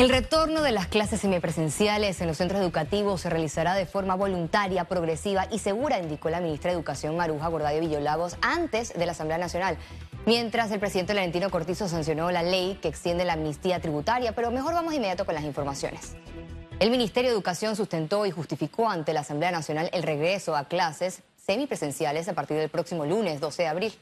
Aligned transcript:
El 0.00 0.08
retorno 0.08 0.62
de 0.62 0.72
las 0.72 0.86
clases 0.86 1.20
semipresenciales 1.20 2.22
en 2.22 2.26
los 2.26 2.38
centros 2.38 2.62
educativos 2.62 3.20
se 3.20 3.28
realizará 3.28 3.74
de 3.74 3.84
forma 3.84 4.14
voluntaria, 4.14 4.84
progresiva 4.84 5.46
y 5.50 5.58
segura, 5.58 5.98
indicó 5.98 6.30
la 6.30 6.40
ministra 6.40 6.70
de 6.70 6.76
Educación 6.76 7.18
Maruja 7.18 7.48
Gordadio 7.48 7.82
Villolagos 7.82 8.38
antes 8.40 8.94
de 8.94 9.04
la 9.04 9.12
Asamblea 9.12 9.36
Nacional. 9.36 9.76
Mientras 10.24 10.70
el 10.70 10.80
presidente 10.80 11.12
Valentino 11.12 11.50
Cortizo 11.50 11.86
sancionó 11.86 12.30
la 12.30 12.42
ley 12.42 12.78
que 12.80 12.88
extiende 12.88 13.26
la 13.26 13.34
amnistía 13.34 13.78
tributaria, 13.80 14.34
pero 14.34 14.50
mejor 14.50 14.72
vamos 14.72 14.92
de 14.92 14.96
inmediato 14.96 15.26
con 15.26 15.34
las 15.34 15.44
informaciones. 15.44 16.16
El 16.78 16.90
Ministerio 16.90 17.28
de 17.28 17.34
Educación 17.34 17.76
sustentó 17.76 18.24
y 18.24 18.30
justificó 18.30 18.88
ante 18.88 19.12
la 19.12 19.20
Asamblea 19.20 19.50
Nacional 19.50 19.90
el 19.92 20.02
regreso 20.02 20.56
a 20.56 20.64
clases 20.64 21.20
semipresenciales 21.36 22.26
a 22.26 22.32
partir 22.32 22.56
del 22.56 22.70
próximo 22.70 23.04
lunes 23.04 23.38
12 23.38 23.64
de 23.64 23.68
abril. 23.68 23.92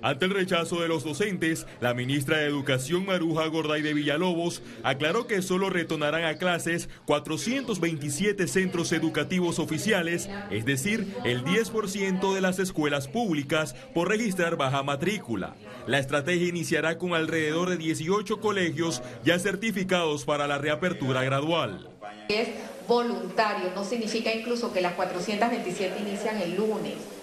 Ante 0.00 0.26
el 0.26 0.30
rechazo 0.30 0.80
de 0.80 0.88
los 0.88 1.02
docentes, 1.02 1.66
la 1.80 1.92
ministra 1.92 2.38
de 2.38 2.46
Educación 2.46 3.04
Maruja 3.04 3.46
Gorday 3.46 3.82
de 3.82 3.94
Villalobos 3.94 4.62
aclaró 4.84 5.26
que 5.26 5.42
solo 5.42 5.70
retornarán 5.70 6.24
a 6.24 6.36
clases 6.36 6.88
427 7.06 8.46
centros 8.46 8.92
educativos 8.92 9.58
oficiales, 9.58 10.30
es 10.50 10.64
decir, 10.64 11.12
el 11.24 11.44
10% 11.44 12.32
de 12.32 12.40
las 12.40 12.60
escuelas 12.60 13.08
públicas 13.08 13.74
por 13.92 14.08
registrar 14.08 14.56
baja 14.56 14.84
matrícula. 14.84 15.56
La 15.88 15.98
estrategia 15.98 16.48
iniciará 16.48 16.96
con 16.96 17.14
alrededor 17.14 17.70
de 17.70 17.76
18 17.76 18.40
colegios 18.40 19.02
ya 19.24 19.38
certificados 19.40 20.24
para 20.24 20.46
la 20.46 20.58
reapertura 20.58 21.24
gradual. 21.24 21.88
Es 22.28 22.48
voluntario, 22.86 23.72
no 23.74 23.84
significa 23.84 24.32
incluso 24.32 24.72
que 24.72 24.80
las 24.80 24.94
427 24.94 26.00
inician 26.00 26.40
el 26.40 26.54
lunes. 26.54 27.17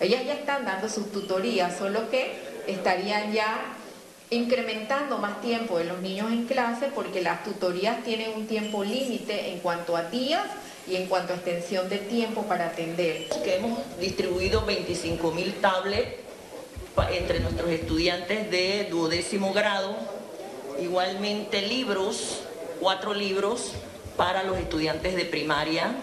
Ellas 0.00 0.24
ya 0.24 0.34
están 0.34 0.64
dando 0.64 0.88
sus 0.88 1.10
tutorías, 1.10 1.76
solo 1.76 2.08
que 2.10 2.32
estarían 2.66 3.32
ya 3.32 3.74
incrementando 4.30 5.18
más 5.18 5.40
tiempo 5.40 5.78
de 5.78 5.84
los 5.84 6.00
niños 6.00 6.30
en 6.30 6.44
clase 6.44 6.90
porque 6.94 7.22
las 7.22 7.42
tutorías 7.44 8.04
tienen 8.04 8.30
un 8.36 8.46
tiempo 8.46 8.84
límite 8.84 9.52
en 9.52 9.60
cuanto 9.60 9.96
a 9.96 10.04
días 10.04 10.44
y 10.86 10.96
en 10.96 11.06
cuanto 11.06 11.32
a 11.32 11.36
extensión 11.36 11.88
de 11.88 11.98
tiempo 11.98 12.42
para 12.42 12.66
atender. 12.66 13.26
Hemos 13.44 13.78
distribuido 13.98 14.64
25 14.64 15.32
mil 15.32 15.54
tablets 15.54 16.16
entre 17.12 17.40
nuestros 17.40 17.70
estudiantes 17.70 18.50
de 18.50 18.88
duodécimo 18.90 19.52
grado, 19.52 19.96
igualmente 20.80 21.62
libros, 21.62 22.40
cuatro 22.80 23.14
libros 23.14 23.72
para 24.16 24.42
los 24.42 24.58
estudiantes 24.58 25.14
de 25.16 25.24
primaria 25.24 25.94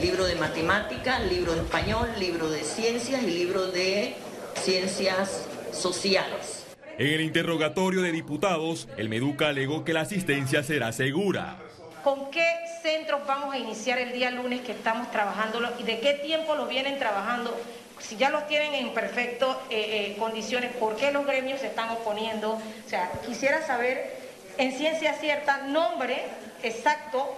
libro 0.00 0.24
de 0.24 0.34
matemática, 0.36 1.18
libro 1.20 1.54
de 1.54 1.60
español, 1.60 2.08
libro 2.18 2.50
de 2.50 2.62
ciencias 2.62 3.22
y 3.22 3.26
libro 3.26 3.66
de 3.66 4.14
ciencias 4.54 5.46
sociales. 5.72 6.64
En 6.98 7.06
el 7.08 7.20
interrogatorio 7.20 8.02
de 8.02 8.12
diputados, 8.12 8.88
el 8.96 9.08
Meduca 9.08 9.48
alegó 9.48 9.84
que 9.84 9.92
la 9.92 10.02
asistencia 10.02 10.62
será 10.62 10.92
segura. 10.92 11.56
¿Con 12.04 12.30
qué 12.30 12.44
centros 12.82 13.26
vamos 13.26 13.54
a 13.54 13.58
iniciar 13.58 13.98
el 13.98 14.12
día 14.12 14.30
lunes 14.30 14.60
que 14.62 14.72
estamos 14.72 15.10
trabajando 15.10 15.60
y 15.78 15.82
de 15.84 16.00
qué 16.00 16.14
tiempo 16.14 16.54
lo 16.54 16.66
vienen 16.66 16.98
trabajando? 16.98 17.56
Si 18.00 18.16
ya 18.16 18.30
los 18.30 18.46
tienen 18.48 18.74
en 18.74 18.92
perfectas 18.92 19.56
eh, 19.70 20.12
eh, 20.12 20.16
condiciones, 20.18 20.72
¿por 20.72 20.96
qué 20.96 21.12
los 21.12 21.24
gremios 21.24 21.60
se 21.60 21.68
están 21.68 21.90
oponiendo? 21.90 22.54
O 22.54 22.88
sea, 22.88 23.12
quisiera 23.24 23.64
saber 23.64 24.16
en 24.58 24.72
ciencia 24.72 25.14
cierta 25.14 25.58
nombre 25.68 26.22
exacto 26.62 27.36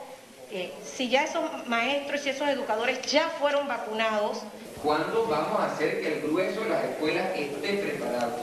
si 0.85 1.09
ya 1.09 1.25
esos 1.25 1.43
maestros 1.67 2.25
y 2.27 2.31
esos 2.31 2.49
educadores 2.49 3.01
ya 3.03 3.29
fueron 3.41 3.67
vacunados. 3.67 4.39
¿Cuándo 4.83 5.27
vamos 5.27 5.59
a 5.59 5.73
hacer 5.73 6.01
que 6.01 6.15
el 6.15 6.23
grueso 6.23 6.61
de 6.61 6.69
las 6.71 6.85
escuelas 6.85 7.29
esté 7.37 7.75
preparado? 7.79 8.37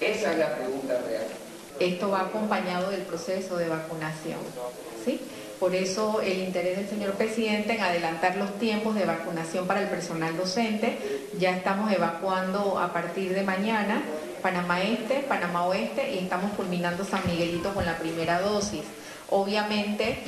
Esa 0.00 0.32
es 0.32 0.38
la 0.38 0.54
pregunta 0.54 0.98
real. 1.06 1.26
Esto 1.80 2.10
va 2.10 2.20
acompañado 2.22 2.90
del 2.90 3.02
proceso 3.02 3.56
de 3.56 3.68
vacunación. 3.68 4.38
¿sí? 5.04 5.20
Por 5.60 5.74
eso 5.74 6.20
el 6.22 6.38
interés 6.38 6.76
del 6.76 6.88
señor 6.88 7.12
presidente 7.14 7.74
en 7.74 7.80
adelantar 7.82 8.36
los 8.36 8.58
tiempos 8.58 8.94
de 8.94 9.04
vacunación 9.04 9.66
para 9.66 9.82
el 9.82 9.88
personal 9.88 10.36
docente. 10.36 10.98
Ya 11.38 11.50
estamos 11.50 11.92
evacuando 11.92 12.78
a 12.78 12.92
partir 12.92 13.34
de 13.34 13.42
mañana 13.42 14.02
Panamá 14.40 14.80
Este, 14.82 15.20
Panamá 15.20 15.66
Oeste 15.66 16.14
y 16.14 16.18
estamos 16.18 16.52
culminando 16.52 17.04
San 17.04 17.26
Miguelito 17.26 17.74
con 17.74 17.84
la 17.84 17.98
primera 17.98 18.40
dosis. 18.40 18.84
Obviamente 19.30 20.18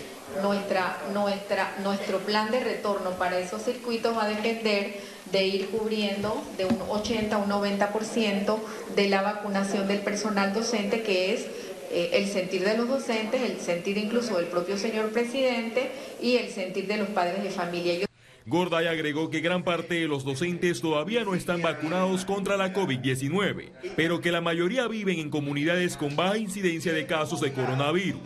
nuestra, 0.43 0.99
nuestra, 1.13 1.75
nuestro 1.83 2.19
plan 2.19 2.51
de 2.51 2.61
retorno 2.61 3.11
para 3.13 3.39
esos 3.39 3.63
circuitos 3.63 4.17
va 4.17 4.25
a 4.25 4.29
depender 4.29 5.01
de 5.31 5.47
ir 5.47 5.67
cubriendo 5.69 6.43
de 6.57 6.67
un 6.67 6.79
80 6.89 7.35
a 7.35 7.39
un 7.39 7.51
90% 7.51 8.59
de 8.95 9.09
la 9.09 9.23
vacunación 9.23 9.87
del 9.87 10.01
personal 10.01 10.53
docente, 10.53 11.03
que 11.03 11.35
es 11.35 11.47
eh, 11.91 12.11
el 12.15 12.29
sentir 12.29 12.65
de 12.65 12.77
los 12.77 12.89
docentes, 12.89 13.43
el 13.43 13.61
sentir 13.61 13.99
incluso 13.99 14.37
del 14.37 14.47
propio 14.47 14.77
señor 14.79 15.11
presidente 15.11 15.91
y 16.21 16.37
el 16.37 16.51
sentir 16.51 16.87
de 16.87 16.97
los 16.97 17.09
padres 17.09 17.43
de 17.43 17.51
familia. 17.51 18.07
Gorday 18.47 18.89
agregó 18.89 19.31
que 19.31 19.41
gran 19.41 19.63
parte 19.63 19.95
de 19.95 20.09
los 20.09 20.25
docentes 20.25 20.81
todavía 20.81 21.25
no 21.25 21.35
están 21.35 21.63
vacunados 21.63 22.25
contra 22.25 22.57
la 22.57 22.73
COVID-19, 22.73 23.71
pero 23.97 24.21
que 24.21 24.33
la 24.33 24.41
mayoría 24.41 24.89
viven 24.89 25.19
en 25.19 25.31
comunidades 25.31 25.97
con 25.97 26.17
baja 26.17 26.39
incidencia 26.39 26.93
de 26.93 27.07
casos 27.07 27.41
de 27.41 27.53
coronavirus. 27.53 28.21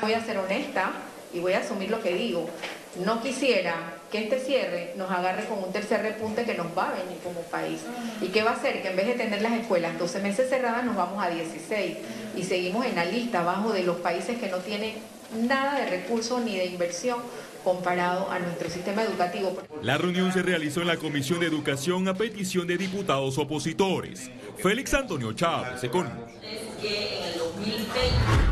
Voy 0.00 0.12
a 0.12 0.24
ser 0.24 0.38
honesta, 0.38 0.92
y 1.32 1.40
voy 1.40 1.52
a 1.52 1.58
asumir 1.58 1.90
lo 1.90 2.00
que 2.02 2.14
digo, 2.14 2.48
no 3.04 3.22
quisiera 3.22 3.94
que 4.10 4.24
este 4.24 4.38
cierre 4.38 4.94
nos 4.96 5.10
agarre 5.10 5.44
con 5.46 5.62
un 5.62 5.72
tercer 5.72 6.02
repunte 6.02 6.44
que 6.44 6.54
nos 6.54 6.66
va 6.76 6.90
a 6.90 6.92
venir 6.92 7.18
como 7.22 7.40
país. 7.42 7.80
¿Y 8.20 8.28
qué 8.28 8.42
va 8.42 8.52
a 8.52 8.54
hacer? 8.54 8.82
Que 8.82 8.88
en 8.88 8.96
vez 8.96 9.06
de 9.06 9.14
tener 9.14 9.42
las 9.42 9.52
escuelas 9.52 9.98
12 9.98 10.20
meses 10.20 10.48
cerradas, 10.48 10.84
nos 10.84 10.96
vamos 10.96 11.22
a 11.22 11.28
16 11.28 11.96
y 12.36 12.42
seguimos 12.44 12.86
en 12.86 12.94
la 12.94 13.04
lista 13.04 13.40
abajo 13.40 13.72
de 13.72 13.82
los 13.82 13.96
países 13.96 14.38
que 14.38 14.48
no 14.48 14.58
tienen 14.58 14.94
nada 15.46 15.80
de 15.80 15.86
recursos 15.86 16.42
ni 16.44 16.56
de 16.56 16.66
inversión 16.66 17.18
comparado 17.64 18.30
a 18.30 18.38
nuestro 18.38 18.70
sistema 18.70 19.02
educativo. 19.02 19.58
La 19.82 19.98
reunión 19.98 20.32
se 20.32 20.42
realizó 20.42 20.82
en 20.82 20.86
la 20.86 20.96
Comisión 20.96 21.40
de 21.40 21.46
Educación 21.46 22.06
a 22.06 22.14
petición 22.14 22.66
de 22.68 22.76
diputados 22.76 23.38
opositores. 23.38 24.30
Félix 24.58 24.94
Antonio 24.94 25.32
Chávez, 25.32 25.82
Econ. 25.82 26.08
El 26.80 28.45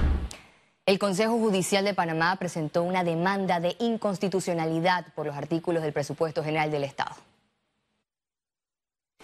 Consejo 0.99 1.39
Judicial 1.39 1.85
de 1.85 1.95
Panamá 1.95 2.37
presentó 2.37 2.83
una 2.83 3.05
demanda 3.05 3.61
de 3.61 3.77
inconstitucionalidad 3.79 5.07
por 5.15 5.27
los 5.27 5.37
artículos 5.37 5.83
del 5.83 5.93
presupuesto 5.93 6.43
general 6.43 6.71
del 6.71 6.85
Estado. 6.85 7.15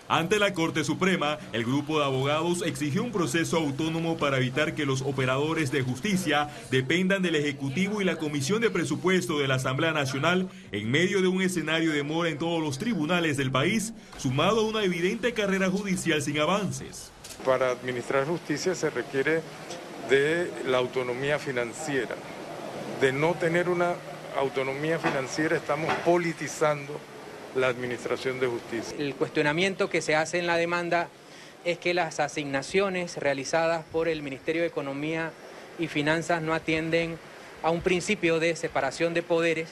Ante 0.09 0.39
la 0.39 0.53
Corte 0.55 0.83
Suprema, 0.83 1.39
el 1.53 1.65
grupo 1.65 1.99
de 1.99 2.05
abogados 2.05 2.63
exigió 2.67 3.05
un 3.05 3.13
proceso 3.13 3.59
autónomo 3.59 4.17
para 4.17 4.39
evitar 4.39 4.75
que 4.75 4.85
los 4.85 5.03
operadores 5.03 5.71
de 5.71 5.83
justicia 5.83 6.49
dependan 6.71 7.23
del 7.23 7.37
Ejecutivo 7.37 8.01
y 8.01 8.05
la 8.05 8.17
Comisión 8.17 8.61
de 8.61 8.71
Presupuesto 8.71 9.39
de 9.39 9.47
la 9.47 9.55
Asamblea 9.55 9.93
Nacional 9.93 10.49
en 10.73 10.91
medio 10.91 11.23
de 11.23 11.29
un 11.29 11.43
escenario 11.43 11.93
de 11.93 12.03
mora 12.03 12.29
en 12.29 12.39
todos 12.39 12.61
los 12.61 12.79
tribunales 12.79 13.37
del 13.37 13.53
país, 13.53 13.93
sumado 14.19 14.63
a 14.63 14.69
una 14.69 14.83
evidente 14.83 15.33
carrera 15.33 15.71
judicial 15.71 16.21
sin 16.21 16.41
avances. 16.41 17.13
Para 17.45 17.71
administrar 17.71 18.27
justicia 18.27 18.75
se 18.75 18.91
requiere 18.91 19.43
de 20.11 20.51
la 20.67 20.79
autonomía 20.79 21.39
financiera. 21.39 22.17
De 23.01 23.13
no 23.13 23.35
tener 23.35 23.69
una 23.69 23.95
autonomía 24.37 24.99
financiera 24.99 25.57
estamos 25.57 25.93
politizando 26.05 26.99
la 27.55 27.69
administración 27.69 28.39
de 28.41 28.49
justicia. 28.49 28.97
El 28.99 29.15
cuestionamiento 29.15 29.89
que 29.89 30.03
se 30.03 30.17
hace 30.17 30.39
en 30.39 30.47
la 30.47 30.57
demanda 30.57 31.09
es 31.65 31.79
que 31.79 31.95
las 31.95 32.21
asignaciones 32.21 33.17
realizadas 33.17 33.85
por 33.93 34.09
el 34.09 34.23
Ministerio 34.23 34.63
de 34.63 34.69
Economía 34.69 35.31
y 35.79 35.89
Finanzas 35.89 36.43
no 36.43 36.55
atienden 36.55 37.19
a 37.63 37.71
un 37.71 37.81
principio 37.81 38.41
de 38.41 38.57
separación 38.57 39.15
de 39.15 39.23
poderes 39.23 39.71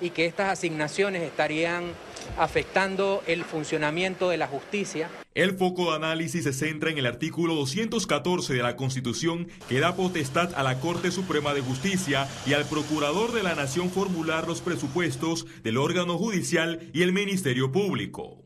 y 0.00 0.10
que 0.10 0.26
estas 0.26 0.50
asignaciones 0.50 1.22
estarían 1.22 1.92
afectando 2.36 3.22
el 3.26 3.44
funcionamiento 3.44 4.28
de 4.28 4.36
la 4.36 4.46
justicia. 4.46 5.08
El 5.34 5.56
foco 5.56 5.90
de 5.90 5.96
análisis 5.96 6.44
se 6.44 6.52
centra 6.52 6.90
en 6.90 6.98
el 6.98 7.06
artículo 7.06 7.54
214 7.54 8.54
de 8.54 8.62
la 8.62 8.76
Constitución 8.76 9.48
que 9.68 9.80
da 9.80 9.96
potestad 9.96 10.54
a 10.54 10.62
la 10.62 10.78
Corte 10.80 11.10
Suprema 11.10 11.54
de 11.54 11.62
Justicia 11.62 12.28
y 12.46 12.52
al 12.52 12.64
Procurador 12.64 13.32
de 13.32 13.42
la 13.42 13.54
Nación 13.54 13.90
formular 13.90 14.46
los 14.46 14.60
presupuestos 14.60 15.46
del 15.62 15.78
órgano 15.78 16.18
judicial 16.18 16.80
y 16.92 17.02
el 17.02 17.12
Ministerio 17.12 17.72
Público. 17.72 18.42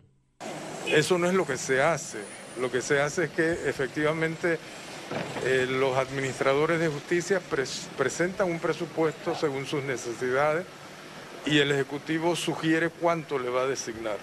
Eso 0.86 1.18
no 1.18 1.26
es 1.26 1.34
lo 1.34 1.46
que 1.46 1.56
se 1.56 1.82
hace. 1.82 2.18
Lo 2.60 2.70
que 2.70 2.80
se 2.80 3.00
hace 3.00 3.24
es 3.24 3.30
que 3.30 3.52
efectivamente 3.68 4.58
eh, 5.44 5.66
los 5.68 5.96
administradores 5.96 6.80
de 6.80 6.88
justicia 6.88 7.40
presentan 7.96 8.50
un 8.50 8.58
presupuesto 8.58 9.34
según 9.34 9.66
sus 9.66 9.82
necesidades 9.84 10.64
y 11.46 11.58
el 11.58 11.70
Ejecutivo 11.70 12.34
sugiere 12.34 12.90
cuánto 12.90 13.38
le 13.38 13.48
va 13.48 13.62
a 13.62 13.66
designar. 13.66 14.18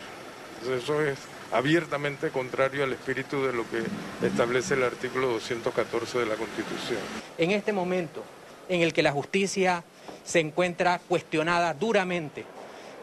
eso 0.61 1.01
es 1.01 1.17
abiertamente 1.51 2.29
contrario 2.29 2.83
al 2.83 2.93
espíritu 2.93 3.43
de 3.43 3.53
lo 3.53 3.63
que 3.69 3.83
establece 4.25 4.73
el 4.73 4.83
artículo 4.83 5.27
214 5.27 6.19
de 6.19 6.25
la 6.25 6.35
Constitución. 6.35 6.99
En 7.37 7.51
este 7.51 7.71
momento 7.71 8.23
en 8.67 8.81
el 8.81 8.91
que 8.91 9.03
la 9.03 9.11
justicia 9.11 9.83
se 10.23 10.39
encuentra 10.39 10.99
cuestionada 11.07 11.73
duramente 11.73 12.43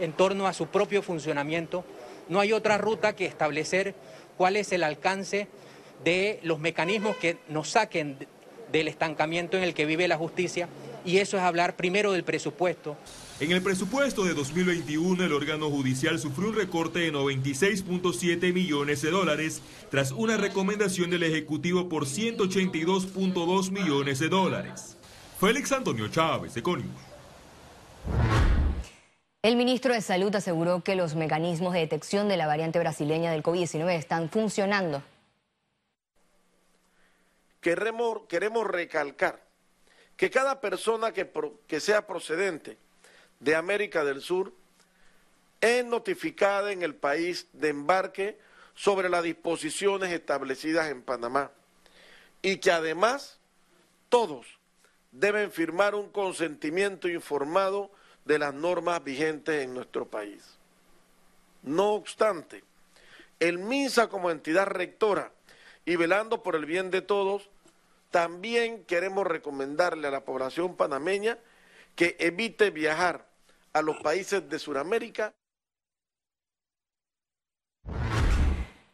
en 0.00 0.12
torno 0.12 0.46
a 0.46 0.52
su 0.52 0.67
propio 0.67 1.02
funcionamiento, 1.02 1.84
no 2.28 2.40
hay 2.40 2.52
otra 2.52 2.78
ruta 2.78 3.14
que 3.14 3.26
establecer 3.26 3.94
cuál 4.37 4.56
es 4.56 4.72
el 4.72 4.82
alcance 4.82 5.49
de 6.05 6.40
los 6.43 6.58
mecanismos 6.58 7.17
que 7.17 7.38
nos 7.49 7.70
saquen 7.70 8.17
del 8.72 8.88
estancamiento 8.88 9.56
en 9.56 9.62
el 9.62 9.75
que 9.75 9.84
vive 9.84 10.08
la 10.08 10.17
justicia 10.17 10.69
y 11.05 11.19
eso 11.19 11.37
es 11.37 11.43
hablar 11.43 11.76
primero 11.76 12.12
del 12.12 12.25
presupuesto. 12.25 12.97
En 13.41 13.52
el 13.52 13.62
presupuesto 13.62 14.25
de 14.25 14.35
2021, 14.35 15.25
el 15.25 15.32
órgano 15.32 15.70
judicial 15.70 16.19
sufrió 16.19 16.50
un 16.50 16.56
recorte 16.56 16.99
de 16.99 17.12
96.7 17.12 18.52
millones 18.52 19.00
de 19.00 19.11
dólares 19.11 19.62
tras 19.91 20.12
una 20.12 20.37
recomendación 20.37 21.08
del 21.08 21.23
Ejecutivo 21.23 21.88
por 21.88 22.05
182.2 22.05 23.70
millones 23.70 24.19
de 24.19 24.29
dólares. 24.29 24.99
Félix 25.38 25.73
Antonio 25.73 26.08
Chávez, 26.08 26.55
Econius. 26.55 26.91
El 29.43 29.56
ministro 29.56 29.94
de 29.94 30.03
Salud 30.03 30.35
aseguró 30.37 30.82
que 30.85 30.94
los 30.94 31.14
mecanismos 31.14 31.73
de 31.73 31.81
detección 31.81 32.29
de 32.29 32.37
la 32.37 32.46
variante 32.46 32.79
brasileña 32.79 33.32
del 33.32 33.43
COVID-19 33.43 33.91
están 33.93 34.29
funcionando. 34.29 35.03
Queremos, 37.62 38.20
queremos 38.29 38.67
recalcar 38.67 39.50
que 40.20 40.28
cada 40.28 40.61
persona 40.61 41.14
que, 41.14 41.81
sea 41.81 42.06
procedente 42.06 42.76
de 43.38 43.56
América 43.56 44.05
del 44.05 44.20
Sur 44.20 44.52
es 45.62 45.82
notificada 45.82 46.72
en 46.72 46.82
el 46.82 46.94
país 46.94 47.46
de 47.55 47.70
embarque 47.70 48.38
sobre 48.75 49.08
las 49.08 49.22
disposiciones 49.22 50.12
establecidas 50.12 50.90
en 50.90 51.00
Panamá 51.00 51.52
y 52.43 52.58
que 52.58 52.70
además 52.70 53.38
todos 54.11 54.46
deben 55.11 55.50
firmar 55.50 55.94
un 55.94 56.11
consentimiento 56.11 57.08
informado 57.08 57.90
de 58.26 58.38
las 58.38 58.52
normas 58.52 59.02
vigentes 59.02 59.64
en 59.64 59.72
nuestro 59.72 60.06
país. 60.06 60.44
No 61.62 61.93
obstante, 61.93 62.62
el 63.38 63.58
MINSA 63.58 64.11
como 64.11 64.31
entidad 64.31 64.67
rectora 64.67 65.32
y 65.87 65.96
velando 65.96 66.43
por 66.43 66.56
el 66.56 66.67
bien 66.67 66.90
de 66.90 67.00
todos, 67.00 67.49
también 68.10 68.84
queremos 68.84 69.26
recomendarle 69.26 70.08
a 70.08 70.10
la 70.10 70.24
población 70.24 70.76
panameña 70.76 71.38
que 71.94 72.16
evite 72.18 72.70
viajar 72.70 73.30
a 73.72 73.82
los 73.82 73.98
países 73.98 74.48
de 74.48 74.58
Sudamérica. 74.58 75.32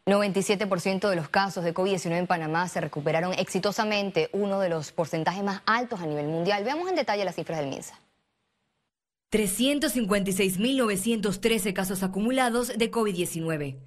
97% 0.06 1.08
de 1.08 1.16
los 1.16 1.28
casos 1.28 1.64
de 1.64 1.72
COVID-19 1.74 2.16
en 2.16 2.28
Panamá 2.28 2.68
se 2.68 2.80
recuperaron 2.80 3.32
exitosamente, 3.32 4.30
uno 4.32 4.60
de 4.60 4.68
los 4.68 4.92
porcentajes 4.92 5.42
más 5.42 5.62
altos 5.66 6.00
a 6.00 6.06
nivel 6.06 6.28
mundial. 6.28 6.62
Veamos 6.62 6.88
en 6.88 6.94
detalle 6.94 7.24
las 7.24 7.34
cifras 7.34 7.58
del 7.58 7.70
MINSA. 7.70 7.98
356.913 9.32 11.72
casos 11.72 12.04
acumulados 12.04 12.78
de 12.78 12.90
COVID-19. 12.92 13.80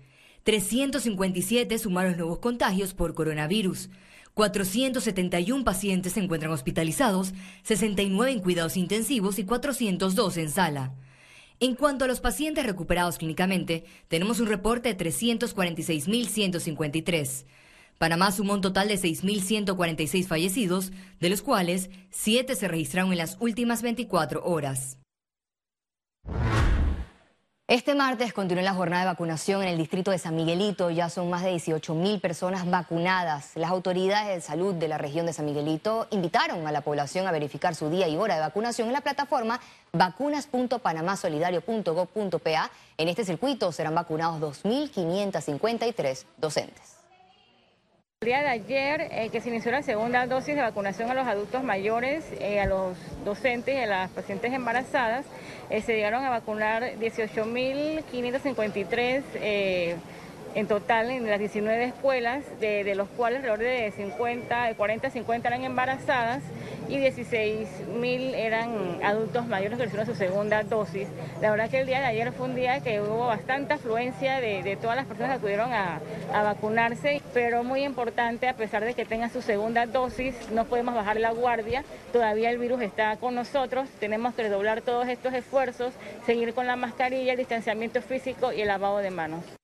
357 0.43 1.79
sumaron 1.79 2.17
nuevos 2.17 2.39
contagios 2.39 2.93
por 2.93 3.13
coronavirus. 3.13 3.89
471 4.39 5.63
pacientes 5.65 6.13
se 6.13 6.21
encuentran 6.21 6.53
hospitalizados, 6.53 7.33
69 7.63 8.31
en 8.31 8.39
cuidados 8.39 8.77
intensivos 8.77 9.37
y 9.37 9.43
402 9.43 10.37
en 10.37 10.49
sala. 10.49 10.93
En 11.59 11.75
cuanto 11.75 12.05
a 12.05 12.07
los 12.07 12.21
pacientes 12.21 12.65
recuperados 12.65 13.17
clínicamente, 13.17 13.83
tenemos 14.07 14.39
un 14.39 14.47
reporte 14.47 14.93
de 14.93 15.11
346.153. 15.11 17.45
Panamá 17.97 18.31
sumó 18.31 18.53
un 18.53 18.61
total 18.61 18.87
de 18.87 18.95
6.146 18.95 20.25
fallecidos, 20.25 20.93
de 21.19 21.29
los 21.29 21.41
cuales 21.41 21.89
7 22.11 22.55
se 22.55 22.69
registraron 22.69 23.11
en 23.11 23.17
las 23.17 23.35
últimas 23.41 23.81
24 23.81 24.45
horas. 24.45 24.99
Este 27.69 27.93
martes 27.93 28.33
continúa 28.33 28.63
la 28.63 28.73
jornada 28.73 29.03
de 29.03 29.09
vacunación 29.09 29.61
en 29.61 29.67
el 29.67 29.77
distrito 29.77 30.09
de 30.09 30.17
San 30.17 30.35
Miguelito. 30.35 30.89
Ya 30.89 31.07
son 31.07 31.29
más 31.29 31.43
de 31.43 31.51
18 31.51 31.93
mil 31.93 32.19
personas 32.19 32.67
vacunadas. 32.67 33.51
Las 33.53 33.69
autoridades 33.69 34.33
de 34.33 34.41
salud 34.41 34.73
de 34.73 34.87
la 34.87 34.97
región 34.97 35.27
de 35.27 35.33
San 35.33 35.45
Miguelito 35.45 36.07
invitaron 36.09 36.65
a 36.65 36.71
la 36.71 36.81
población 36.81 37.27
a 37.27 37.31
verificar 37.31 37.75
su 37.75 37.91
día 37.91 38.07
y 38.07 38.17
hora 38.17 38.33
de 38.33 38.41
vacunación 38.41 38.87
en 38.87 38.93
la 38.93 39.01
plataforma 39.01 39.59
vacunas.panamasolidario.gov.pa. 39.93 42.71
En 42.97 43.07
este 43.07 43.23
circuito 43.23 43.71
serán 43.71 43.93
vacunados 43.93 44.63
2.553 44.63 46.25
docentes. 46.39 46.98
El 48.21 48.25
día 48.25 48.41
de 48.41 48.49
ayer 48.49 49.07
eh, 49.11 49.29
que 49.31 49.39
se 49.39 49.47
inició 49.47 49.71
la 49.71 49.81
segunda 49.81 50.27
dosis 50.27 50.53
de 50.53 50.61
vacunación 50.61 51.09
a 51.09 51.13
los 51.13 51.25
adultos 51.25 51.63
mayores, 51.63 52.25
eh, 52.41 52.59
a 52.59 52.65
los 52.65 52.97
docentes 53.23 53.73
y 53.73 53.77
a 53.77 53.85
las 53.85 54.11
pacientes 54.11 54.51
embarazadas, 54.51 55.25
eh, 55.69 55.81
se 55.81 55.95
llegaron 55.95 56.25
a 56.25 56.29
vacunar 56.29 56.83
18.553 56.99 59.23
en 60.55 60.67
total 60.67 61.11
en 61.11 61.27
las 61.27 61.39
19 61.39 61.83
escuelas, 61.85 62.43
de, 62.59 62.95
los 62.95 63.07
cuales 63.09 63.39
alrededor 63.39 63.59
de 63.59 63.91
50, 63.91 64.65
de 64.65 64.75
40 64.75 65.07
a 65.07 65.11
50 65.11 65.47
eran 65.47 65.63
embarazadas 65.63 66.41
y 66.87 66.97
16 66.97 67.67
mil 67.99 68.33
eran 68.33 68.99
adultos 69.03 69.45
mayores 69.47 69.77
que 69.77 69.85
recibieron 69.85 70.11
su 70.11 70.19
segunda 70.19 70.63
dosis. 70.63 71.07
La 71.41 71.51
verdad 71.51 71.69
que 71.69 71.81
el 71.81 71.87
día 71.87 71.99
de 71.99 72.05
ayer 72.05 72.31
fue 72.31 72.47
un 72.47 72.55
día 72.55 72.79
que 72.79 72.99
hubo 72.99 73.27
bastante 73.27 73.73
afluencia 73.73 74.41
de, 74.41 74.77
todas 74.81 74.95
las 74.95 75.05
personas 75.05 75.31
que 75.31 75.37
acudieron 75.37 75.71
a, 75.71 75.99
a, 76.33 76.43
vacunarse, 76.43 77.21
pero 77.33 77.63
muy 77.63 77.83
importante, 77.83 78.47
a 78.47 78.55
pesar 78.55 78.83
de 78.83 78.93
que 78.93 79.05
tengan 79.05 79.29
su 79.31 79.41
segunda 79.41 79.85
dosis, 79.85 80.35
no 80.51 80.65
podemos 80.65 80.95
bajar 80.95 81.19
la 81.19 81.31
guardia, 81.31 81.83
todavía 82.11 82.49
el 82.49 82.57
virus 82.57 82.81
está 82.81 83.17
con 83.17 83.35
nosotros, 83.35 83.87
tenemos 83.99 84.33
que 84.33 84.43
redoblar 84.43 84.81
todos 84.81 85.07
estos 85.07 85.33
esfuerzos, 85.33 85.93
seguir 86.25 86.53
con 86.53 86.65
la 86.65 86.75
mascarilla, 86.75 87.33
el 87.33 87.37
distanciamiento 87.37 88.01
físico 88.01 88.51
y 88.51 88.61
el 88.61 88.67
lavado 88.67 88.99
de 88.99 89.11
manos. 89.11 89.58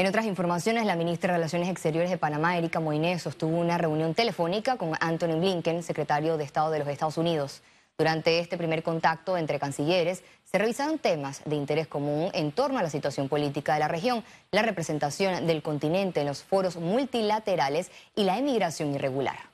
En 0.00 0.06
otras 0.06 0.24
informaciones, 0.24 0.86
la 0.86 0.96
ministra 0.96 1.30
de 1.30 1.36
Relaciones 1.36 1.68
Exteriores 1.68 2.08
de 2.08 2.16
Panamá, 2.16 2.56
Erika 2.56 2.80
Moines, 2.80 3.20
sostuvo 3.20 3.58
una 3.58 3.76
reunión 3.76 4.14
telefónica 4.14 4.78
con 4.78 4.92
Anthony 4.98 5.38
Blinken, 5.38 5.82
secretario 5.82 6.38
de 6.38 6.44
Estado 6.44 6.70
de 6.70 6.78
los 6.78 6.88
Estados 6.88 7.18
Unidos. 7.18 7.60
Durante 7.98 8.38
este 8.38 8.56
primer 8.56 8.82
contacto 8.82 9.36
entre 9.36 9.58
cancilleres, 9.58 10.24
se 10.44 10.56
revisaron 10.56 10.98
temas 10.98 11.42
de 11.44 11.54
interés 11.54 11.86
común 11.86 12.30
en 12.32 12.50
torno 12.50 12.78
a 12.78 12.82
la 12.82 12.88
situación 12.88 13.28
política 13.28 13.74
de 13.74 13.80
la 13.80 13.88
región, 13.88 14.24
la 14.52 14.62
representación 14.62 15.46
del 15.46 15.60
continente 15.60 16.20
en 16.20 16.28
los 16.28 16.42
foros 16.42 16.76
multilaterales 16.76 17.90
y 18.16 18.24
la 18.24 18.38
emigración 18.38 18.94
irregular. 18.94 19.49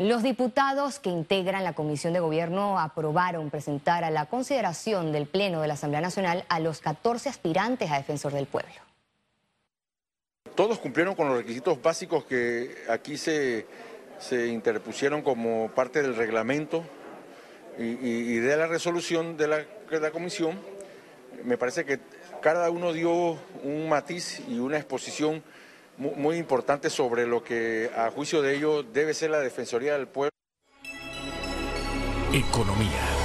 Los 0.00 0.22
diputados 0.22 0.98
que 0.98 1.10
integran 1.10 1.62
la 1.62 1.74
Comisión 1.74 2.14
de 2.14 2.20
Gobierno 2.20 2.78
aprobaron 2.78 3.50
presentar 3.50 4.02
a 4.02 4.10
la 4.10 4.24
consideración 4.24 5.12
del 5.12 5.26
Pleno 5.26 5.60
de 5.60 5.68
la 5.68 5.74
Asamblea 5.74 6.00
Nacional 6.00 6.46
a 6.48 6.58
los 6.58 6.80
14 6.80 7.28
aspirantes 7.28 7.90
a 7.90 7.98
defensor 7.98 8.32
del 8.32 8.46
pueblo. 8.46 8.72
Todos 10.54 10.78
cumplieron 10.78 11.14
con 11.14 11.28
los 11.28 11.36
requisitos 11.36 11.82
básicos 11.82 12.24
que 12.24 12.76
aquí 12.88 13.18
se, 13.18 13.66
interpusieron 14.48 15.20
como 15.20 15.70
parte 15.72 16.00
del 16.00 16.16
reglamento 16.16 16.82
y, 17.78 18.36
de 18.36 18.56
la 18.56 18.68
resolución 18.68 19.36
de 19.36 19.48
la, 19.48 19.58
de 19.58 20.00
la 20.00 20.10
comisión. 20.12 20.58
Me 21.44 21.58
parece 21.58 21.84
que 21.84 22.00
cada 22.40 22.70
uno 22.70 22.94
dio 22.94 23.38
un 23.64 23.90
matiz 23.90 24.40
y 24.48 24.60
una 24.60 24.78
exposición 24.78 25.42
muy 26.00 26.36
importante 26.36 26.88
sobre 26.88 27.26
lo 27.26 27.44
que 27.44 27.90
a 27.94 28.10
juicio 28.10 28.40
de 28.40 28.56
ello 28.56 28.82
debe 28.82 29.12
ser 29.12 29.30
la 29.30 29.40
Defensoría 29.40 29.92
del 29.92 30.08
Pueblo. 30.08 30.30
Economía. 32.32 33.20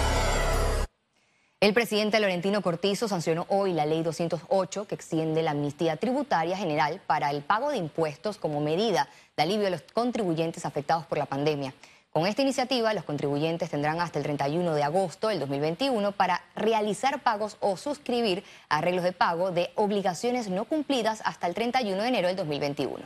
El 1.62 1.74
presidente 1.74 2.20
Laurentino 2.20 2.62
Cortizo 2.62 3.08
sancionó 3.08 3.46
hoy 3.50 3.72
la 3.72 3.86
ley 3.86 4.04
208 4.04 4.88
que 4.88 4.96
extiende 4.96 5.42
la 5.42 5.52
amnistía 5.52 5.96
tributaria 5.96 6.58
general 6.58 7.02
para 7.08 7.32
el 7.32 7.42
pago 7.42 7.72
de 7.72 7.78
impuestos 7.78 8.38
como 8.38 8.60
medida 8.60 9.08
de 9.38 9.44
alivio 9.44 9.68
a 9.68 9.70
los 9.72 9.82
contribuyentes 9.94 10.66
afectados 10.66 11.06
por 11.06 11.18
la 11.18 11.26
pandemia. 11.26 11.74
Con 12.16 12.28
esta 12.28 12.44
iniciativa, 12.44 12.94
los 12.94 13.04
contribuyentes 13.04 13.70
tendrán 13.70 14.00
hasta 14.00 14.20
el 14.20 14.24
31 14.24 14.74
de 14.74 14.84
agosto 14.84 15.28
del 15.28 15.38
2021 15.42 16.14
para 16.14 16.42
realizar 16.56 17.22
pagos 17.22 17.58
o 17.60 17.76
suscribir 17.76 18.46
arreglos 18.70 19.04
de 19.04 19.12
pago 19.12 19.52
de 19.52 19.72
obligaciones 19.76 20.48
no 20.48 20.64
cumplidas 20.64 21.22
hasta 21.26 21.46
el 21.46 21.54
31 21.54 22.02
de 22.02 22.08
enero 22.08 22.30
del 22.30 22.38
2021. 22.38 23.04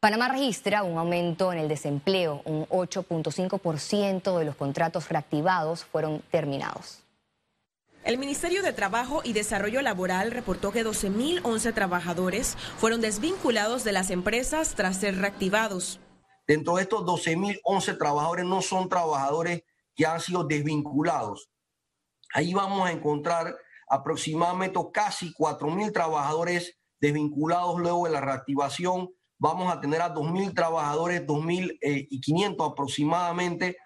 Panamá 0.00 0.28
registra 0.28 0.82
un 0.82 0.96
aumento 0.96 1.52
en 1.52 1.58
el 1.58 1.68
desempleo, 1.68 2.40
un 2.46 2.66
8.5% 2.68 4.38
de 4.38 4.44
los 4.46 4.56
contratos 4.56 5.10
reactivados 5.10 5.84
fueron 5.84 6.22
terminados. 6.30 7.01
El 8.04 8.18
Ministerio 8.18 8.64
de 8.64 8.72
Trabajo 8.72 9.20
y 9.22 9.32
Desarrollo 9.32 9.80
Laboral 9.80 10.32
reportó 10.32 10.72
que 10.72 10.84
12.011 10.84 11.72
trabajadores 11.72 12.56
fueron 12.76 13.00
desvinculados 13.00 13.84
de 13.84 13.92
las 13.92 14.10
empresas 14.10 14.74
tras 14.74 14.96
ser 14.96 15.18
reactivados. 15.18 16.00
Dentro 16.48 16.74
de 16.74 16.82
estos 16.82 17.02
12.011 17.02 17.98
trabajadores 17.98 18.44
no 18.44 18.60
son 18.60 18.88
trabajadores 18.88 19.62
que 19.94 20.04
han 20.04 20.18
sido 20.18 20.42
desvinculados. 20.42 21.48
Ahí 22.34 22.52
vamos 22.52 22.88
a 22.88 22.90
encontrar 22.90 23.54
aproximadamente 23.88 24.80
casi 24.92 25.32
4.000 25.34 25.92
trabajadores 25.92 26.76
desvinculados 27.00 27.78
luego 27.78 28.06
de 28.06 28.10
la 28.10 28.20
reactivación. 28.20 29.10
Vamos 29.38 29.72
a 29.72 29.80
tener 29.80 30.02
a 30.02 30.12
2.000 30.12 30.54
trabajadores, 30.54 31.24
2.500 31.24 32.72
aproximadamente 32.72 33.76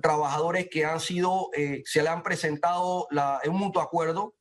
trabajadores 0.00 0.68
que 0.70 0.84
han 0.84 1.00
sido, 1.00 1.50
eh, 1.56 1.82
se 1.84 2.02
le 2.02 2.08
han 2.08 2.22
presentado 2.22 3.06
la, 3.10 3.40
un 3.46 3.56
mutuo 3.56 3.82
acuerdo 3.82 4.34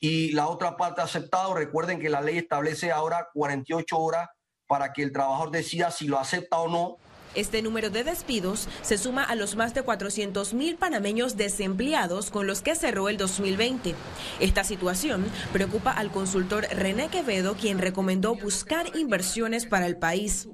y 0.00 0.32
la 0.32 0.48
otra 0.48 0.76
parte 0.76 1.00
ha 1.00 1.04
aceptado. 1.04 1.54
Recuerden 1.54 2.00
que 2.00 2.08
la 2.08 2.20
ley 2.20 2.38
establece 2.38 2.92
ahora 2.92 3.28
48 3.34 3.98
horas 3.98 4.28
para 4.66 4.92
que 4.92 5.02
el 5.02 5.12
trabajador 5.12 5.50
decida 5.50 5.90
si 5.90 6.06
lo 6.06 6.18
acepta 6.18 6.58
o 6.58 6.68
no. 6.68 6.98
Este 7.34 7.60
número 7.62 7.90
de 7.90 8.04
despidos 8.04 8.68
se 8.82 8.96
suma 8.96 9.22
a 9.22 9.34
los 9.34 9.54
más 9.54 9.74
de 9.74 9.82
400 9.82 10.54
mil 10.54 10.76
panameños 10.76 11.36
desempleados 11.36 12.30
con 12.30 12.46
los 12.46 12.62
que 12.62 12.74
cerró 12.74 13.08
el 13.08 13.16
2020. 13.16 13.94
Esta 14.40 14.64
situación 14.64 15.26
preocupa 15.52 15.92
al 15.92 16.10
consultor 16.10 16.66
René 16.70 17.08
Quevedo, 17.08 17.54
quien 17.54 17.78
recomendó 17.78 18.34
buscar 18.34 18.96
inversiones 18.96 19.66
para 19.66 19.86
el 19.86 19.98
país. 19.98 20.48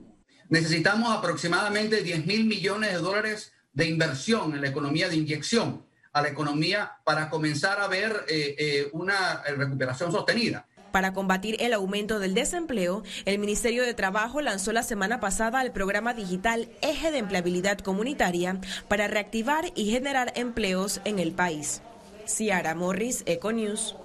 Necesitamos 0.49 1.17
aproximadamente 1.17 2.03
10 2.03 2.27
mil 2.27 2.45
millones 2.45 2.93
de 2.93 2.99
dólares 2.99 3.54
de 3.75 3.87
inversión 3.87 4.55
en 4.55 4.63
la 4.63 4.69
economía 4.69 5.09
de 5.09 5.17
inyección 5.17 5.83
a 6.13 6.23
la 6.23 6.29
economía 6.29 6.93
para 7.05 7.29
comenzar 7.29 7.81
a 7.81 7.89
ver 7.89 8.25
eh, 8.29 8.55
eh, 8.59 8.89
una 8.93 9.43
recuperación 9.57 10.13
sostenida. 10.13 10.67
Para 10.93 11.13
combatir 11.13 11.57
el 11.59 11.73
aumento 11.73 12.21
del 12.21 12.35
desempleo, 12.35 13.03
el 13.25 13.41
Ministerio 13.41 13.83
de 13.83 13.95
Trabajo 13.95 14.41
lanzó 14.41 14.73
la 14.73 14.85
semana 14.85 15.19
pasada 15.19 15.61
el 15.61 15.73
programa 15.73 16.15
digital 16.15 16.69
Eje 16.83 17.11
de 17.11 17.19
Empleabilidad 17.19 17.79
Comunitaria 17.79 18.61
para 18.87 19.09
reactivar 19.09 19.73
y 19.75 19.91
generar 19.91 20.33
empleos 20.37 21.01
en 21.05 21.19
el 21.19 21.33
país. 21.33 21.83
Ciara 22.27 22.77
Morris, 22.77 23.25
Econews. 23.27 23.97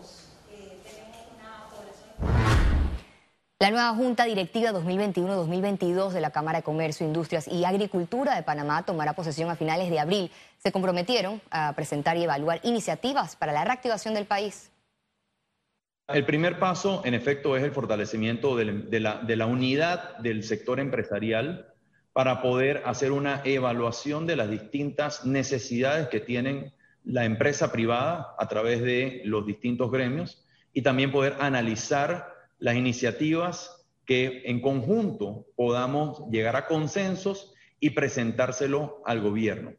La 3.62 3.72
nueva 3.72 3.94
Junta 3.94 4.24
Directiva 4.24 4.72
2021-2022 4.72 6.12
de 6.12 6.22
la 6.22 6.32
Cámara 6.32 6.60
de 6.60 6.64
Comercio, 6.64 7.06
Industrias 7.06 7.46
y 7.46 7.66
Agricultura 7.66 8.34
de 8.34 8.42
Panamá 8.42 8.86
tomará 8.86 9.12
posesión 9.12 9.50
a 9.50 9.58
finales 9.58 9.90
de 9.90 10.00
abril. 10.00 10.32
Se 10.60 10.72
comprometieron 10.72 11.42
a 11.52 11.74
presentar 11.76 12.16
y 12.16 12.24
evaluar 12.24 12.62
iniciativas 12.64 13.36
para 13.36 13.52
la 13.52 13.66
reactivación 13.66 14.14
del 14.14 14.24
país. 14.24 14.72
El 16.08 16.24
primer 16.26 16.58
paso, 16.58 17.02
en 17.04 17.14
efecto, 17.14 17.58
es 17.58 17.64
el 17.66 17.74
fortalecimiento 17.74 18.56
de 18.56 19.00
la, 19.02 19.46
unidad 19.46 20.18
del 20.20 20.46
sector 20.46 20.80
empresarial 20.80 21.74
para 22.14 22.42
poder 22.42 22.84
hacer 22.86 23.12
una 23.12 23.42
evaluación 23.44 24.26
de 24.26 24.38
las 24.38 24.50
distintas 24.50 25.26
necesidades 25.26 26.08
que 26.08 26.22
tienen 26.22 26.72
la 27.04 27.26
empresa 27.26 27.74
privada 27.74 28.36
a 28.40 28.48
través 28.48 28.82
de 28.82 29.22
los 29.26 29.46
distintos 29.46 29.92
gremios 29.92 30.46
y 30.72 30.82
también 30.82 31.12
poder 31.12 31.36
analizar 31.42 32.39
las 32.60 32.76
iniciativas 32.76 33.88
que 34.06 34.44
en 34.46 34.62
conjunto 34.62 35.48
podamos 35.56 36.30
llegar 36.30 36.56
a 36.56 36.68
consensos 36.68 37.54
y 37.80 37.92
presentárselo 37.92 39.02
al 39.06 39.22
gobierno. 39.22 39.74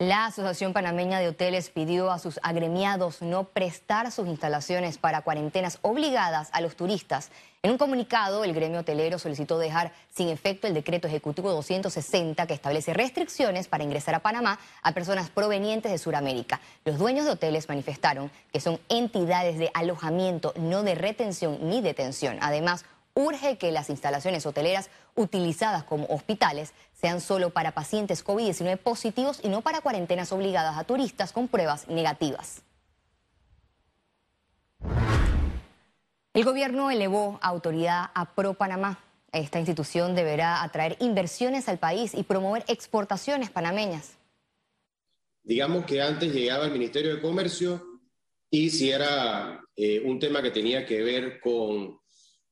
La 0.00 0.26
Asociación 0.26 0.72
Panameña 0.72 1.20
de 1.20 1.28
Hoteles 1.28 1.70
pidió 1.70 2.10
a 2.10 2.18
sus 2.18 2.40
agremiados 2.42 3.22
no 3.22 3.44
prestar 3.44 4.10
sus 4.10 4.26
instalaciones 4.26 4.98
para 4.98 5.22
cuarentenas 5.22 5.78
obligadas 5.82 6.48
a 6.50 6.60
los 6.60 6.74
turistas. 6.74 7.30
En 7.62 7.70
un 7.70 7.78
comunicado, 7.78 8.42
el 8.42 8.54
gremio 8.54 8.80
hotelero 8.80 9.20
solicitó 9.20 9.56
dejar 9.56 9.92
sin 10.10 10.30
efecto 10.30 10.66
el 10.66 10.74
decreto 10.74 11.06
ejecutivo 11.06 11.52
260 11.52 12.44
que 12.48 12.54
establece 12.54 12.92
restricciones 12.92 13.68
para 13.68 13.84
ingresar 13.84 14.16
a 14.16 14.18
Panamá 14.18 14.58
a 14.82 14.90
personas 14.90 15.30
provenientes 15.30 15.92
de 15.92 15.98
Sudamérica. 15.98 16.60
Los 16.84 16.98
dueños 16.98 17.24
de 17.24 17.30
hoteles 17.30 17.68
manifestaron 17.68 18.32
que 18.52 18.58
son 18.58 18.80
entidades 18.88 19.58
de 19.58 19.70
alojamiento, 19.74 20.54
no 20.56 20.82
de 20.82 20.96
retención 20.96 21.70
ni 21.70 21.82
detención. 21.82 22.38
Además, 22.40 22.84
urge 23.14 23.56
que 23.58 23.72
las 23.72 23.90
instalaciones 23.90 24.44
hoteleras 24.46 24.90
utilizadas 25.14 25.84
como 25.84 26.06
hospitales 26.06 26.72
sean 27.00 27.20
solo 27.20 27.50
para 27.50 27.72
pacientes 27.72 28.24
COVID-19 28.24 28.78
positivos 28.78 29.40
y 29.42 29.48
no 29.48 29.62
para 29.62 29.80
cuarentenas 29.80 30.32
obligadas 30.32 30.76
a 30.76 30.84
turistas 30.84 31.32
con 31.32 31.48
pruebas 31.48 31.88
negativas. 31.88 32.62
El 36.34 36.44
gobierno 36.44 36.90
elevó 36.90 37.38
autoridad 37.42 38.10
a 38.12 38.34
Pro 38.34 38.54
Panamá. 38.54 38.98
Esta 39.30 39.60
institución 39.60 40.16
deberá 40.16 40.64
atraer 40.64 40.96
inversiones 40.98 41.68
al 41.68 41.78
país 41.78 42.12
y 42.12 42.24
promover 42.24 42.64
exportaciones 42.66 43.50
panameñas. 43.50 44.16
Digamos 45.44 45.84
que 45.84 46.02
antes 46.02 46.32
llegaba 46.32 46.64
el 46.64 46.72
Ministerio 46.72 47.14
de 47.14 47.20
Comercio 47.20 47.84
y 48.50 48.70
si 48.70 48.90
era 48.90 49.60
eh, 49.76 50.00
un 50.04 50.18
tema 50.18 50.42
que 50.42 50.50
tenía 50.50 50.84
que 50.84 51.02
ver 51.02 51.38
con 51.38 52.00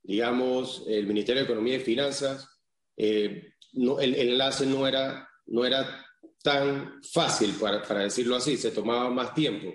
digamos, 0.03 0.85
el 0.87 1.07
Ministerio 1.07 1.43
de 1.43 1.47
Economía 1.47 1.77
y 1.77 1.81
Finanzas, 1.81 2.49
eh, 2.97 3.55
el, 3.73 4.15
enlace 4.15 4.67
no 4.67 4.87
era, 4.87 5.29
no 5.47 5.65
era 5.65 6.05
tan 6.43 7.01
fácil, 7.13 7.55
para, 7.61 7.83
para, 7.83 8.01
decirlo 8.01 8.37
así, 8.37 8.57
se 8.57 8.73
tomaba 8.73 9.11
más 9.11 9.35
tiempo. 9.35 9.73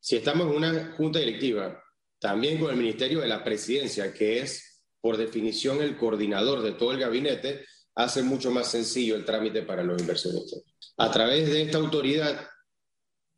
Si 0.00 0.16
estamos 0.16 0.48
en 0.48 0.56
una 0.56 0.92
junta 0.96 1.18
directiva, 1.18 1.82
también 2.18 2.58
con 2.58 2.70
el 2.70 2.76
Ministerio 2.76 3.20
de 3.20 3.28
la 3.28 3.44
Presidencia, 3.44 4.12
que 4.12 4.40
es 4.40 4.84
por 5.00 5.16
definición 5.16 5.82
el 5.82 5.96
coordinador 5.96 6.62
de 6.62 6.72
todo 6.72 6.92
el 6.92 6.98
gabinete, 6.98 7.64
hace 7.94 8.22
mucho 8.22 8.50
más 8.50 8.70
sencillo 8.70 9.16
el 9.16 9.24
trámite 9.24 9.62
para 9.62 9.82
los 9.82 10.00
inversionistas. 10.00 10.62
A 10.96 11.10
través 11.10 11.50
de 11.50 11.62
esta 11.62 11.78
autoridad 11.78 12.48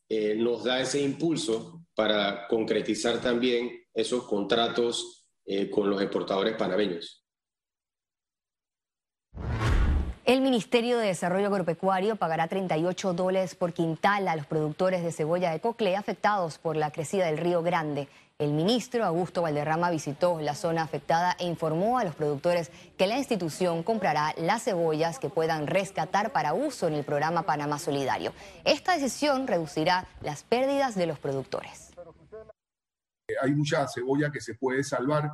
eh, 0.09 0.35
nos 0.35 0.65
da 0.65 0.81
ese 0.81 1.01
impulso 1.01 1.85
para 1.95 2.47
concretizar 2.49 3.21
también 3.21 3.71
esos 3.95 4.25
contratos 4.27 5.22
eh, 5.45 5.69
con 5.71 5.91
los 5.91 6.01
exportadores 6.01 6.55
panameños. 6.57 7.23
El 10.25 10.41
Ministerio 10.41 10.99
de 10.99 11.09
Desarrollo 11.09 11.49
Agropecuario 11.49 12.15
pagará 12.15 12.47
38 12.47 13.13
dólares 13.13 13.57
por 13.57 13.73
quintal 13.73 14.29
a 14.29 14.37
los 14.37 14.47
productores 14.47 15.03
de 15.03 15.11
cebolla 15.11 15.51
de 15.51 15.59
coclea 15.59 15.99
afectados 15.99 16.59
por 16.59 16.77
la 16.77 16.93
crecida 16.93 17.27
del 17.27 17.39
río 17.39 17.61
Grande. 17.63 18.07
El 18.39 18.53
ministro 18.53 19.05
Augusto 19.05 19.43
Valderrama 19.43 19.91
visitó 19.91 20.41
la 20.41 20.55
zona 20.55 20.85
afectada 20.85 21.37
e 21.41 21.47
informó 21.47 21.99
a 21.99 22.05
los 22.05 22.15
productores 22.15 22.71
que 22.97 23.09
la 23.09 23.19
institución 23.19 23.83
comprará 23.83 24.33
las 24.37 24.63
cebollas 24.63 25.19
que 25.19 25.29
puedan 25.29 25.67
rescatar 25.67 26.31
para 26.31 26.55
uso 26.55 26.87
en 26.87 26.95
el 26.95 27.05
programa 27.05 27.43
Panamá 27.43 27.81
Solidario. 27.81 28.33
Esta 28.65 28.95
decisión 28.95 29.49
reducirá 29.49 30.07
las 30.23 30.45
pérdidas 30.45 30.95
de 30.95 31.07
los 31.07 31.19
productores 31.19 31.92
hay 33.41 33.55
mucha 33.55 33.87
cebolla 33.89 34.31
que 34.31 34.41
se 34.41 34.55
puede 34.55 34.83
salvar. 34.83 35.31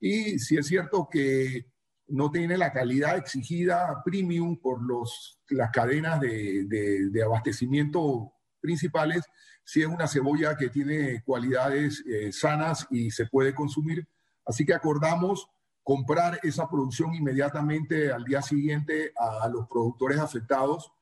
Y 0.00 0.38
si 0.38 0.56
es 0.56 0.66
cierto 0.66 1.08
que 1.10 1.66
no 2.08 2.30
tiene 2.30 2.56
la 2.56 2.72
calidad 2.72 3.16
exigida 3.16 4.02
premium 4.04 4.58
por 4.60 4.82
los, 4.82 5.40
las 5.48 5.70
cadenas 5.70 6.20
de, 6.20 7.22
abastecimiento 7.24 8.32
principales, 8.60 9.24
si 9.64 9.80
es 9.80 9.86
una 9.86 10.06
cebolla 10.06 10.56
que 10.56 10.68
tiene 10.68 11.22
cualidades 11.24 12.04
eh, 12.06 12.32
sanas 12.32 12.86
y 12.90 13.10
se 13.10 13.26
puede 13.26 13.54
consumir. 13.54 14.06
Así 14.44 14.66
que 14.66 14.74
acordamos 14.74 15.48
comprar 15.82 16.38
esa 16.42 16.68
producción 16.68 17.14
inmediatamente 17.14 18.12
al 18.12 18.24
día 18.24 18.42
siguiente 18.42 19.12
a, 19.16 19.48
los 19.48 19.66
productores 19.68 20.18
afectados 20.18 20.92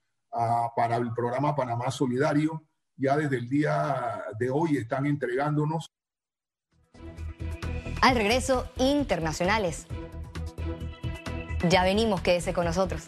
para 0.77 0.97
el 0.97 1.13
programa 1.13 1.55
Panamá 1.55 1.91
Solidario. 1.91 2.65
Ya 2.97 3.17
desde 3.17 3.37
el 3.37 3.49
día 3.49 4.23
de 4.39 4.51
hoy 4.51 4.77
están 4.77 5.07
entregándonos 5.07 5.91
al 8.01 8.17
regreso, 8.17 8.67
internacionales. 8.79 9.87
Ya 11.69 11.85
venimos, 11.85 12.21
quédese 12.21 12.53
con 12.53 12.65
nosotros. 12.65 13.03